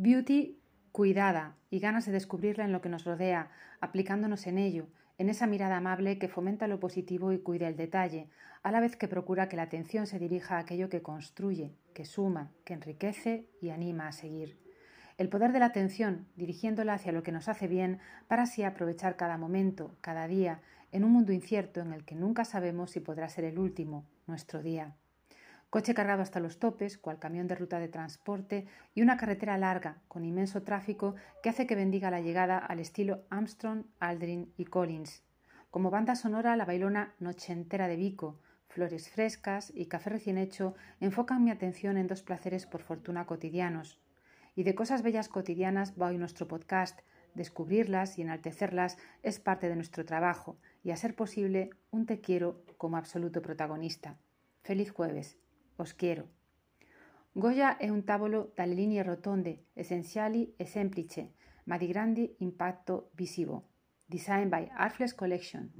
beauty 0.00 0.58
cuidada 0.92 1.56
y 1.68 1.78
ganas 1.78 2.06
de 2.06 2.12
descubrirla 2.12 2.64
en 2.64 2.72
lo 2.72 2.80
que 2.80 2.88
nos 2.88 3.04
rodea, 3.04 3.50
aplicándonos 3.82 4.46
en 4.46 4.56
ello, 4.56 4.88
en 5.18 5.28
esa 5.28 5.46
mirada 5.46 5.76
amable 5.76 6.18
que 6.18 6.26
fomenta 6.26 6.66
lo 6.68 6.80
positivo 6.80 7.34
y 7.34 7.40
cuida 7.40 7.68
el 7.68 7.76
detalle, 7.76 8.30
a 8.62 8.72
la 8.72 8.80
vez 8.80 8.96
que 8.96 9.08
procura 9.08 9.50
que 9.50 9.56
la 9.56 9.64
atención 9.64 10.06
se 10.06 10.18
dirija 10.18 10.56
a 10.56 10.60
aquello 10.60 10.88
que 10.88 11.02
construye, 11.02 11.74
que 11.92 12.06
suma, 12.06 12.50
que 12.64 12.72
enriquece 12.72 13.50
y 13.60 13.68
anima 13.68 14.08
a 14.08 14.12
seguir. 14.12 14.58
El 15.18 15.28
poder 15.28 15.52
de 15.52 15.58
la 15.58 15.66
atención, 15.66 16.28
dirigiéndola 16.34 16.94
hacia 16.94 17.12
lo 17.12 17.22
que 17.22 17.32
nos 17.32 17.48
hace 17.48 17.68
bien, 17.68 17.98
para 18.26 18.44
así 18.44 18.62
aprovechar 18.62 19.16
cada 19.16 19.36
momento, 19.36 19.98
cada 20.00 20.26
día, 20.26 20.62
en 20.92 21.04
un 21.04 21.12
mundo 21.12 21.34
incierto 21.34 21.80
en 21.80 21.92
el 21.92 22.06
que 22.06 22.14
nunca 22.14 22.46
sabemos 22.46 22.90
si 22.92 23.00
podrá 23.00 23.28
ser 23.28 23.44
el 23.44 23.58
último, 23.58 24.06
nuestro 24.26 24.62
día. 24.62 24.96
Coche 25.70 25.94
cargado 25.94 26.20
hasta 26.20 26.40
los 26.40 26.58
topes, 26.58 26.98
cual 26.98 27.20
camión 27.20 27.46
de 27.46 27.54
ruta 27.54 27.78
de 27.78 27.86
transporte, 27.86 28.66
y 28.92 29.02
una 29.02 29.16
carretera 29.16 29.56
larga, 29.56 30.02
con 30.08 30.24
inmenso 30.24 30.64
tráfico, 30.64 31.14
que 31.44 31.48
hace 31.48 31.68
que 31.68 31.76
bendiga 31.76 32.10
la 32.10 32.20
llegada 32.20 32.58
al 32.58 32.80
estilo 32.80 33.22
Armstrong, 33.30 33.84
Aldrin 34.00 34.52
y 34.56 34.64
Collins. 34.64 35.22
Como 35.70 35.90
banda 35.90 36.16
sonora, 36.16 36.56
la 36.56 36.64
bailona 36.64 37.14
Noche 37.20 37.52
entera 37.52 37.86
de 37.86 37.94
Vico, 37.94 38.40
flores 38.66 39.10
frescas 39.10 39.72
y 39.72 39.86
café 39.86 40.10
recién 40.10 40.38
hecho 40.38 40.74
enfocan 40.98 41.44
mi 41.44 41.52
atención 41.52 41.96
en 41.96 42.08
dos 42.08 42.22
placeres 42.22 42.66
por 42.66 42.82
fortuna 42.82 43.26
cotidianos, 43.26 44.00
y 44.56 44.64
de 44.64 44.74
cosas 44.74 45.02
bellas 45.02 45.28
cotidianas 45.28 45.94
va 46.00 46.08
hoy 46.08 46.18
nuestro 46.18 46.48
podcast. 46.48 46.98
Descubrirlas 47.34 48.18
y 48.18 48.22
enaltecerlas 48.22 48.98
es 49.22 49.38
parte 49.38 49.68
de 49.68 49.76
nuestro 49.76 50.04
trabajo 50.04 50.58
y, 50.82 50.90
a 50.90 50.96
ser 50.96 51.14
posible, 51.14 51.70
un 51.92 52.06
te 52.06 52.20
quiero 52.20 52.64
como 52.76 52.96
absoluto 52.96 53.40
protagonista. 53.40 54.18
Feliz 54.64 54.90
jueves. 54.90 55.38
Os 55.76 55.92
quero. 55.94 56.28
Goya 57.34 57.76
é 57.78 57.92
un 57.92 58.02
tábolo 58.02 58.50
dalle 58.56 58.74
linie 58.74 59.02
rotonde, 59.02 59.66
essenziali 59.74 60.54
e 60.58 60.66
semplice, 60.66 61.34
ma 61.64 61.78
di 61.78 61.86
grande 61.86 62.34
impatto 62.38 63.10
visivo. 63.14 63.70
Designed 64.06 64.50
by 64.50 64.66
Artflex 64.74 65.14
Collection, 65.14 65.70